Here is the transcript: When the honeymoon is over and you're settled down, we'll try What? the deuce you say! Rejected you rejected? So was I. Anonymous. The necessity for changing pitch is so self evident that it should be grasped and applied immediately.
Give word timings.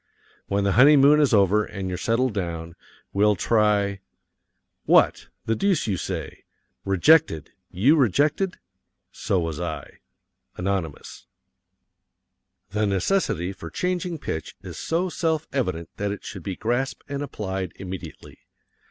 When 0.47 0.63
the 0.63 0.71
honeymoon 0.71 1.19
is 1.19 1.31
over 1.31 1.63
and 1.63 1.87
you're 1.87 1.95
settled 1.95 2.33
down, 2.33 2.73
we'll 3.13 3.35
try 3.35 3.99
What? 4.85 5.27
the 5.45 5.55
deuce 5.55 5.85
you 5.85 5.95
say! 5.95 6.43
Rejected 6.83 7.51
you 7.69 7.95
rejected? 7.95 8.57
So 9.11 9.39
was 9.39 9.59
I. 9.59 9.99
Anonymous. 10.57 11.27
The 12.71 12.87
necessity 12.87 13.53
for 13.53 13.69
changing 13.69 14.17
pitch 14.17 14.55
is 14.63 14.75
so 14.75 15.07
self 15.07 15.45
evident 15.53 15.87
that 15.97 16.11
it 16.11 16.23
should 16.25 16.41
be 16.41 16.55
grasped 16.55 17.03
and 17.07 17.21
applied 17.21 17.71
immediately. 17.75 18.39